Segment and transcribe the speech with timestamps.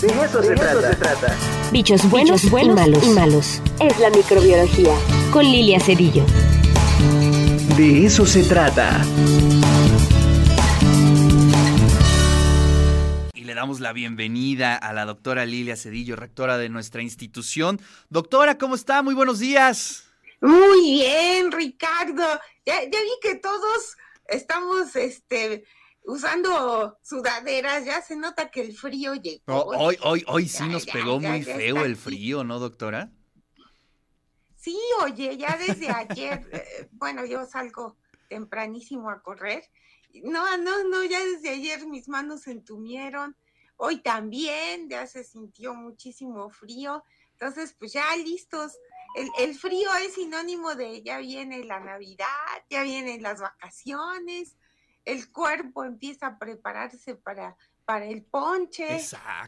[0.00, 1.36] De eso, se, trata.
[1.72, 3.04] Bichos buenos, buenos y, malos.
[3.04, 3.62] y malos.
[3.80, 4.94] Es la microbiología.
[5.32, 6.24] Con Lilia Cedillo.
[7.76, 9.04] De eso se trata.
[13.34, 17.80] Y le damos la bienvenida a la doctora Lilia Cedillo, rectora de nuestra institución.
[18.08, 19.02] Doctora, ¿cómo está?
[19.02, 20.04] Muy buenos días.
[20.40, 22.22] Muy bien, Ricardo.
[22.64, 23.96] Ya, ya vi que todos
[24.28, 25.64] estamos este,
[26.08, 29.64] usando sudaderas, ya se nota que el frío llegó.
[29.64, 33.12] hoy, hoy, hoy sí nos pegó muy feo el frío, ¿no, doctora?
[34.56, 39.64] Sí, oye, ya desde ayer, eh, bueno, yo salgo tempranísimo a correr.
[40.24, 43.36] No, no, no, ya desde ayer mis manos se entumieron.
[43.76, 47.04] Hoy también, ya se sintió muchísimo frío.
[47.32, 48.72] Entonces, pues ya listos.
[49.14, 52.26] El, el frío es sinónimo de ya viene la Navidad,
[52.70, 54.56] ya vienen las vacaciones
[55.08, 59.00] el cuerpo empieza a prepararse para, para el ponche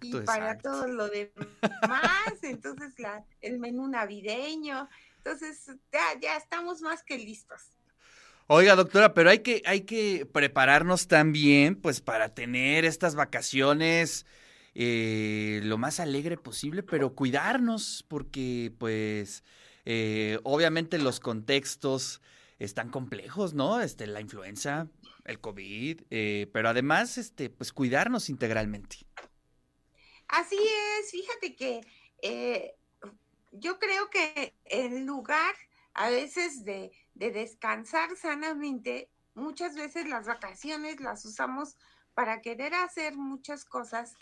[0.00, 7.02] y para todo lo demás, entonces la, el menú navideño, entonces ya, ya estamos más
[7.02, 7.72] que listos.
[8.46, 14.24] Oiga, doctora, pero hay que, hay que prepararnos también, pues, para tener estas vacaciones
[14.74, 19.42] eh, lo más alegre posible, pero cuidarnos, porque, pues,
[19.84, 22.22] eh, obviamente los contextos
[22.58, 23.80] están complejos, ¿no?
[23.80, 24.88] Este, la influenza,
[25.28, 28.98] el COVID, eh, pero además, este, pues cuidarnos integralmente.
[30.26, 31.80] Así es, fíjate que
[32.22, 32.74] eh,
[33.52, 35.54] yo creo que en lugar
[35.94, 41.76] a veces de, descansar sanamente, muchas veces las vacaciones las usamos
[42.14, 44.14] para querer hacer muchas cosas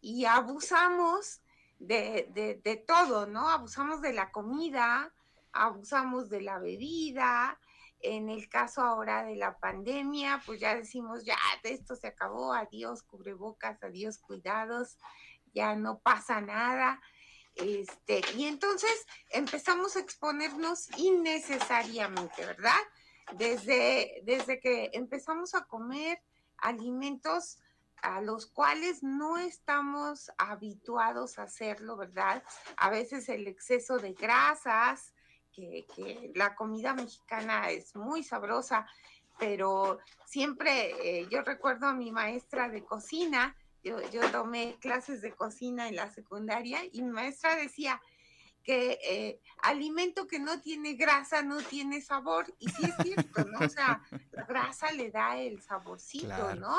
[0.00, 1.40] y abusamos
[1.78, 2.28] de,
[2.64, 3.48] de, todo, ¿no?
[3.48, 5.12] Abusamos de la comida,
[5.52, 7.58] abusamos de la bebida,
[8.02, 13.02] en el caso ahora de la pandemia, pues ya decimos, ya esto se acabó, adiós
[13.02, 14.96] cubrebocas, adiós cuidados,
[15.52, 17.00] ya no pasa nada.
[17.56, 22.80] Este, y entonces empezamos a exponernos innecesariamente, ¿verdad?
[23.36, 26.22] Desde, desde que empezamos a comer
[26.58, 27.58] alimentos
[28.02, 32.42] a los cuales no estamos habituados a hacerlo, ¿verdad?
[32.76, 35.12] A veces el exceso de grasas,
[35.52, 38.86] que, la comida mexicana es muy sabrosa,
[39.38, 43.98] pero siempre eh, yo recuerdo a mi maestra de cocina, yo,
[44.30, 48.00] tomé clases de cocina en la secundaria y mi maestra decía
[48.62, 53.64] que eh, alimento que no tiene grasa no tiene sabor, y sí es cierto, ¿no?
[53.64, 56.76] O sea, la grasa le da el saborcito, ¿no?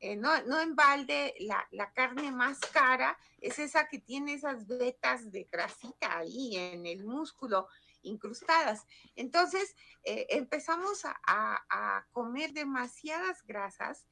[0.00, 4.66] Eh, no, no en balde, la, la, carne más cara es esa que tiene esas
[4.66, 7.68] vetas de grasita ahí en el músculo
[8.02, 8.86] incrustadas.
[9.16, 9.74] Entonces
[10.04, 14.06] eh, empezamos a, comer demasiadas grasas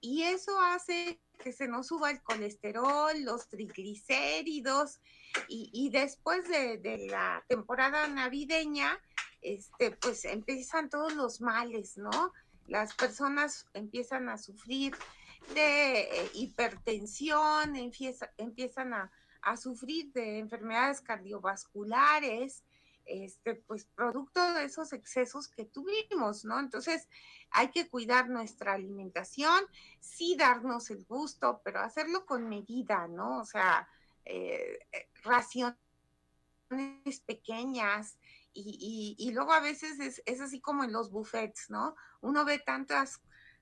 [0.00, 5.00] y eso hace que se nos suba el colesterol, los triglicéridos
[5.48, 8.98] y, después de, la temporada navideña,
[9.40, 12.32] este, pues empiezan todos los males, ¿no?
[12.66, 14.94] Las personas empiezan a sufrir
[15.54, 19.10] de eh, hipertensión, empiezan a,
[19.42, 22.64] a sufrir de enfermedades cardiovasculares,
[23.04, 26.58] este, pues producto de esos excesos que tuvimos, ¿no?
[26.58, 27.08] Entonces,
[27.50, 29.64] hay que cuidar nuestra alimentación,
[30.00, 33.40] sí darnos el gusto, pero hacerlo con medida, ¿no?
[33.40, 33.88] O sea,
[34.24, 35.76] eh, eh, raciones
[37.26, 38.18] pequeñas
[38.54, 41.96] y, luego a veces es, es, así como en los buffets, ¿no?
[42.20, 43.20] Uno ve tantas,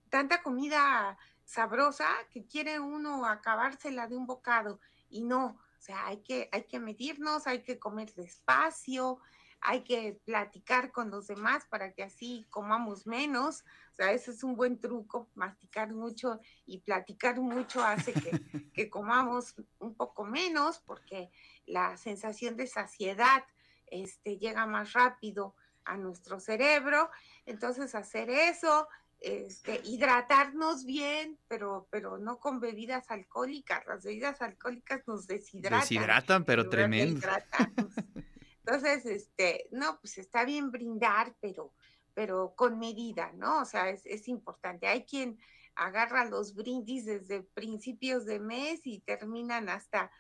[0.08, 6.18] tanta comida sabrosa que quiere uno acabársela de un bocado y no, o sea, hay
[6.18, 9.18] que, hay que medirnos, hay que comer despacio,
[9.62, 13.64] hay que platicar con los demás para que así comamos menos.
[13.92, 18.30] O sea, ese es un buen truco, masticar mucho y platicar mucho hace que,
[18.74, 21.30] que comamos un poco menos porque
[21.64, 23.42] la sensación de saciedad
[23.86, 25.54] este, llega más rápido
[25.86, 27.10] a nuestro cerebro.
[27.47, 28.86] Entonces, hacer eso,
[29.20, 33.84] este, hidratarnos bien, pero, pero no con bebidas alcohólicas.
[33.86, 35.81] Las bebidas alcohólicas nos deshidratan.
[35.81, 37.21] Deshidratan, pero tremendo.
[38.65, 41.74] Entonces, este, no, pues está bien brindar, pero,
[42.15, 43.60] pero con medida, ¿no?
[43.60, 44.86] O sea, es, es importante.
[44.86, 45.39] Hay quien
[45.74, 50.10] agarra los brindis desde principios de mes y terminan hasta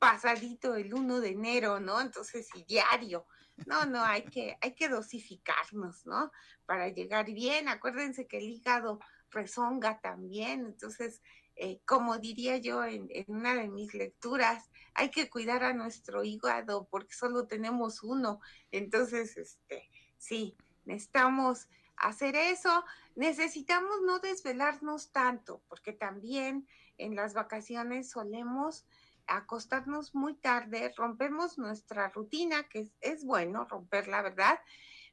[0.00, 2.00] pasadito el 1 de enero, ¿no?
[2.00, 3.26] Entonces, y diario.
[3.66, 6.32] No, no, hay que, hay que dosificarnos, ¿no?
[6.64, 7.68] Para llegar bien.
[7.68, 8.98] Acuérdense que el hígado
[9.30, 11.22] rezonga también, entonces,
[11.54, 16.24] eh, como diría yo en, en, una de mis lecturas, hay que cuidar a nuestro
[16.24, 18.40] hígado porque solo tenemos uno.
[18.70, 20.56] Entonces, este, sí,
[20.86, 21.68] necesitamos
[22.00, 22.84] hacer eso.
[23.14, 26.66] Necesitamos no desvelarnos tanto, porque también
[26.96, 28.86] en las vacaciones solemos
[29.26, 34.58] acostarnos muy tarde, rompemos nuestra rutina, que es, es bueno romper la verdad,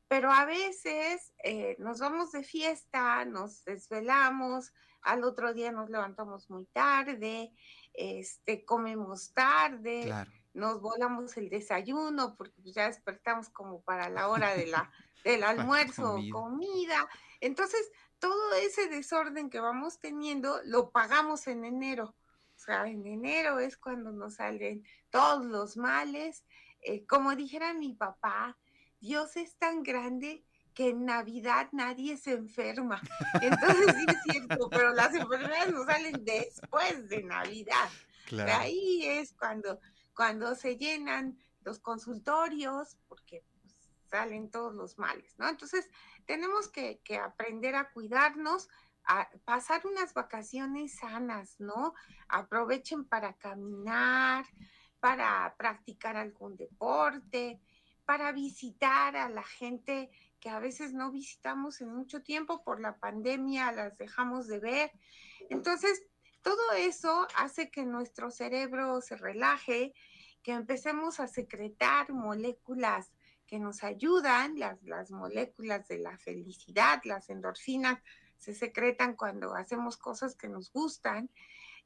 [0.07, 6.49] pero a veces eh, nos vamos de fiesta, nos desvelamos, al otro día nos levantamos
[6.49, 7.51] muy tarde,
[7.93, 10.13] este, comemos tarde,
[10.53, 14.91] nos volamos el desayuno porque ya despertamos como para la hora de la,
[15.23, 17.07] del almuerzo o comida.
[17.41, 22.15] Entonces, todo ese desorden que vamos teniendo lo pagamos en enero.
[22.67, 26.43] O sea, en enero es cuando nos salen todos los males.
[26.81, 28.57] Eh, como dijera mi papá,
[28.99, 30.43] Dios es tan grande
[30.73, 33.01] que en Navidad nadie se enferma.
[33.41, 37.89] Entonces sí es cierto, pero las enfermedades nos salen después de Navidad.
[38.59, 39.79] Ahí es cuando,
[40.13, 43.75] cuando se llenan los consultorios, porque pues,
[44.09, 45.47] salen todos los males, ¿no?
[45.47, 45.89] Entonces
[46.25, 48.67] tenemos que, que aprender a cuidarnos,
[49.45, 51.93] pasar unas vacaciones sanas, ¿no?
[52.27, 54.45] Aprovechen para caminar,
[54.99, 57.61] para practicar algún deporte,
[58.05, 60.09] para visitar a la gente
[60.39, 64.91] que a veces no visitamos en mucho tiempo por la pandemia, las dejamos de ver.
[65.49, 66.03] Entonces,
[66.41, 69.93] todo eso hace que nuestro cerebro se relaje,
[70.43, 73.11] que empecemos a secretar moléculas
[73.45, 78.01] que nos ayudan, las, las moléculas de la felicidad, las endorfinas,
[78.37, 81.29] se secretan cuando hacemos cosas que nos gustan,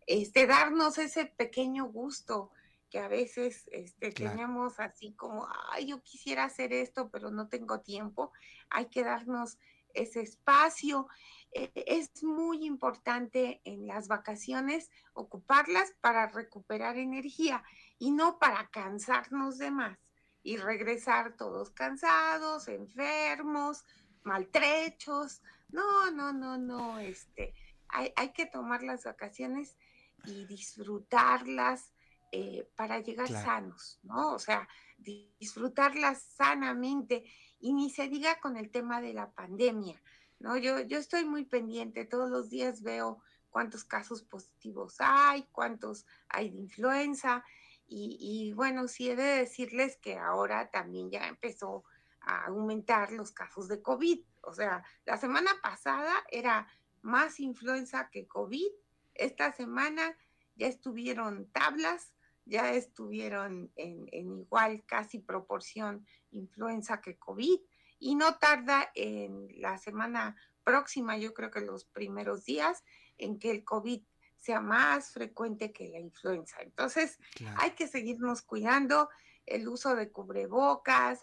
[0.07, 2.51] este, darnos ese pequeño gusto
[2.89, 7.79] que a veces este, tenemos así como, ay, yo quisiera hacer esto, pero no tengo
[7.79, 8.33] tiempo.
[8.69, 9.57] Hay que darnos
[9.93, 11.07] ese espacio.
[11.53, 17.63] Eh, es muy importante en las vacaciones ocuparlas para recuperar energía
[17.97, 19.97] y no para cansarnos de más
[20.43, 23.85] y regresar todos cansados, enfermos,
[24.23, 25.41] maltrechos.
[25.71, 27.53] No, no, no, no, este,
[27.87, 29.77] hay, hay que tomar las vacaciones
[30.25, 31.93] y disfrutarlas
[32.31, 34.33] eh, para llegar sanos, ¿no?
[34.33, 37.25] O sea, disfrutarlas sanamente
[37.59, 40.01] y ni se diga con el tema de la pandemia,
[40.39, 40.55] ¿no?
[40.55, 46.49] Yo, yo estoy muy pendiente, todos los días veo cuántos casos positivos hay, cuántos hay
[46.49, 47.43] de influenza
[47.85, 51.83] y, y bueno, sí he de decirles que ahora también ya empezó
[52.21, 54.21] a aumentar los casos de COVID.
[54.41, 56.67] O sea, la semana pasada era
[57.01, 58.71] más influenza que COVID.
[59.13, 60.17] Esta semana
[60.55, 62.13] ya estuvieron tablas
[62.45, 67.59] ya estuvieron en, igual casi proporción influenza que COVID
[67.99, 72.83] y no tarda en la semana próxima, yo creo que los primeros días,
[73.17, 74.01] en que el COVID
[74.37, 76.61] sea más frecuente que la influenza.
[76.61, 77.19] Entonces,
[77.57, 79.09] hay que seguirnos cuidando,
[79.45, 81.19] el uso de cubrebocas,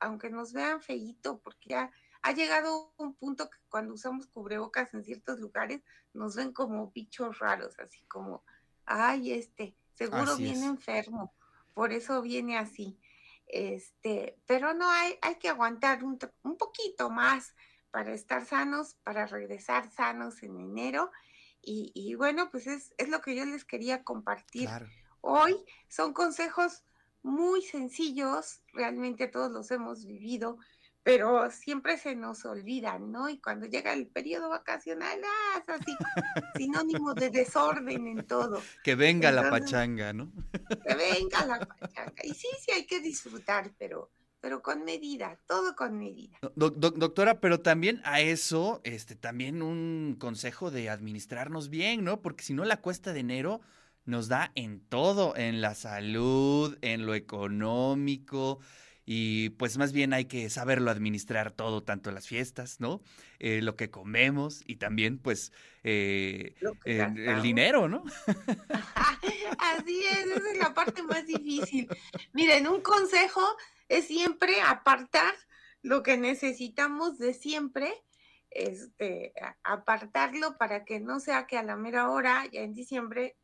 [0.00, 1.90] aunque nos vean feíto, porque ya
[2.22, 5.82] ha llegado un punto que cuando usamos cubrebocas en ciertos lugares
[6.14, 8.44] nos ven como bichos raros, así como,
[8.86, 11.34] ay, este, seguro viene enfermo,
[11.74, 12.98] por eso viene así.
[13.46, 17.54] Este, pero no hay, hay que aguantar un, un poquito más
[17.90, 21.10] para estar sanos, para regresar sanos en enero.
[21.60, 24.68] Y, y bueno, pues es, es, lo que yo les quería compartir
[25.20, 25.56] hoy.
[25.88, 26.84] Son consejos
[27.22, 30.58] muy sencillos, realmente todos los hemos vivido,
[31.02, 33.28] pero siempre se nos olvidan, ¿no?
[33.28, 35.92] Y cuando llega el periodo vacacional, ah, es así,
[36.56, 38.62] sinónimo de desorden en todo.
[38.84, 40.32] Que venga la pachanga, ¿no?
[40.52, 42.22] Que venga la pachanga.
[42.22, 46.38] Y sí, sí hay que disfrutar, pero, pero con medida, todo con medida.
[46.54, 52.22] doctora, pero también a eso, este, también un consejo de administrarnos bien, ¿no?
[52.22, 53.60] Porque si no, la cuesta de enero
[54.04, 58.60] nos da en todo, en la salud, en lo económico,
[59.04, 63.02] y pues más bien hay que saberlo administrar todo, tanto las fiestas, ¿no?
[63.38, 66.54] Eh, lo que comemos y también pues eh,
[66.84, 68.04] el dinero, ¿no?
[69.58, 71.88] Así es, esa es la parte más difícil.
[72.32, 73.42] Miren, un consejo
[73.88, 75.34] es siempre apartar
[75.82, 77.92] lo que necesitamos de siempre,
[78.50, 79.32] este,
[79.64, 83.36] apartarlo para que no sea que a la mera hora, ya en diciembre,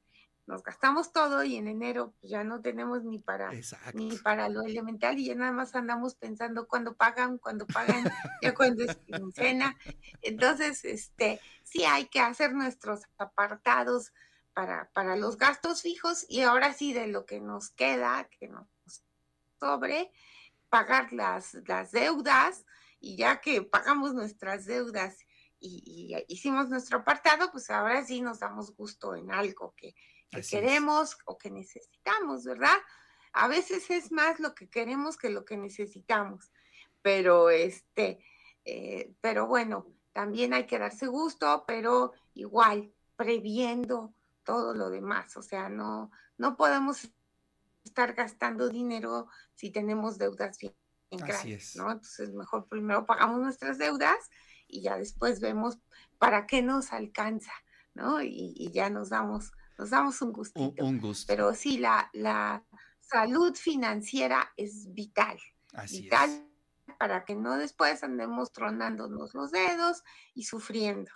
[0.48, 3.50] nos gastamos todo y en enero pues, ya no tenemos ni para
[3.92, 8.02] ni para lo elemental y ya nada más andamos pensando cuándo pagan, cuándo pagan,
[8.42, 9.76] ya cuando es quincena.
[10.22, 14.14] Entonces, este, sí hay que hacer nuestros apartados
[14.54, 18.66] para, para los gastos fijos y ahora sí de lo que nos queda, que nos
[19.60, 20.10] sobre,
[20.70, 22.64] pagar las, las deudas
[23.00, 25.18] y ya que pagamos nuestras deudas
[25.60, 29.94] y, y hicimos nuestro apartado, pues ahora sí nos damos gusto en algo que,
[30.30, 32.76] que queremos o que necesitamos, ¿verdad?
[33.32, 36.52] A veces es más lo que queremos que lo que necesitamos,
[37.02, 38.24] pero este,
[38.64, 45.36] eh, pero bueno, también hay que darse gusto, pero igual previendo todo lo demás.
[45.36, 47.10] O sea, no, no podemos
[47.84, 50.74] estar gastando dinero si tenemos deudas bien,
[51.10, 51.90] grandes, ¿no?
[51.90, 54.30] Entonces, mejor primero pagamos nuestras deudas
[54.66, 55.78] y ya después vemos
[56.18, 57.52] para qué nos alcanza,
[57.94, 58.22] ¿no?
[58.22, 60.84] Y, ya nos damos, nos damos un gustito.
[60.84, 61.26] Un, gusto.
[61.28, 62.64] Pero sí, la, la
[63.00, 65.38] salud financiera es vital.
[65.72, 66.44] Así vital
[66.98, 70.02] para que no después andemos tronándonos los dedos
[70.34, 71.10] y sufriendo.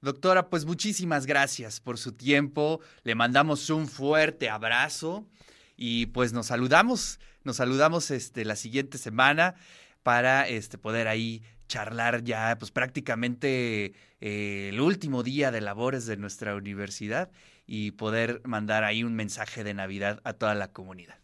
[0.00, 2.80] Doctora, pues muchísimas gracias por su tiempo.
[3.02, 5.28] Le mandamos un fuerte abrazo
[5.76, 9.54] y pues nos saludamos, nos saludamos este, la siguiente semana
[10.02, 16.16] para este, poder ahí charlar ya pues prácticamente eh, el último día de labores de
[16.16, 17.30] nuestra universidad
[17.72, 21.20] y poder mandar ahí un mensaje de Navidad a toda la comunidad.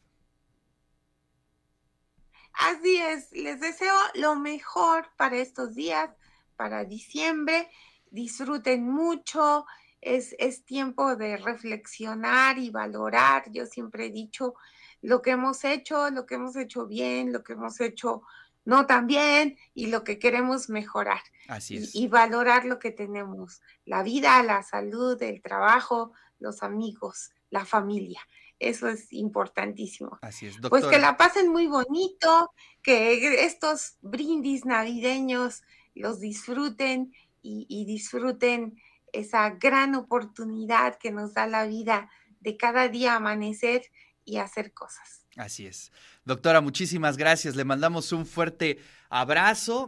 [2.52, 6.08] Así es, les deseo lo mejor para estos días,
[6.54, 7.68] para diciembre.
[8.12, 9.66] Disfruten mucho,
[10.00, 13.50] es, es tiempo de reflexionar y valorar.
[13.50, 14.54] Yo siempre he dicho
[15.02, 18.22] lo que hemos hecho, lo que hemos hecho bien, lo que hemos hecho
[18.64, 21.22] no tan bien y lo que queremos mejorar.
[21.48, 21.92] Así es.
[21.92, 27.64] Y, y, valorar lo que tenemos, la vida, la salud, el trabajo, los amigos, la
[27.64, 28.20] familia.
[28.58, 30.18] Eso es importantísimo.
[30.22, 32.52] Así es, Pues que la pasen muy bonito,
[32.82, 35.62] que estos brindis navideños
[35.94, 37.12] los disfruten
[37.42, 38.80] y, disfruten
[39.12, 43.82] esa gran oportunidad que nos da la vida de cada día amanecer
[44.24, 45.26] y hacer cosas.
[45.36, 45.92] Así es.
[46.24, 47.54] Doctora, muchísimas gracias.
[47.54, 48.78] Le mandamos un fuerte
[49.10, 49.84] abrazo